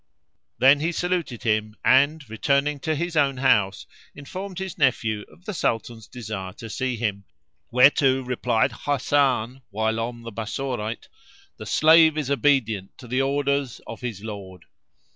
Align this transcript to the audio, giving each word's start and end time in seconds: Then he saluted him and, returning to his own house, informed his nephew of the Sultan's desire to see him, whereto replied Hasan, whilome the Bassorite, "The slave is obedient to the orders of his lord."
Then 0.57 0.79
he 0.79 0.91
saluted 0.91 1.43
him 1.43 1.75
and, 1.85 2.27
returning 2.27 2.79
to 2.79 2.95
his 2.95 3.15
own 3.15 3.37
house, 3.37 3.85
informed 4.15 4.57
his 4.57 4.75
nephew 4.75 5.21
of 5.31 5.45
the 5.45 5.53
Sultan's 5.53 6.07
desire 6.07 6.53
to 6.53 6.71
see 6.71 6.95
him, 6.95 7.23
whereto 7.69 8.23
replied 8.23 8.71
Hasan, 8.85 9.61
whilome 9.69 10.23
the 10.23 10.31
Bassorite, 10.31 11.07
"The 11.57 11.67
slave 11.67 12.17
is 12.17 12.31
obedient 12.31 12.97
to 12.97 13.07
the 13.07 13.21
orders 13.21 13.79
of 13.85 14.01
his 14.01 14.23
lord." 14.23 14.65